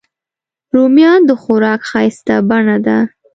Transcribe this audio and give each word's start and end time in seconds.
رومیان 0.73 1.21
د 1.29 1.31
خوراک 1.41 1.81
ښایسته 1.89 2.35
بڼه 2.49 2.77
ده 2.85 2.97